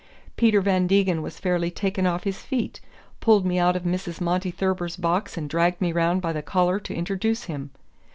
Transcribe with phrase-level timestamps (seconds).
[0.35, 2.79] Peter Van Degen was fairly taken off his feet
[3.19, 4.19] pulled me out of Mrs.
[4.19, 7.69] Monty Thurber's box and dragged me 'round by the collar to introduce him.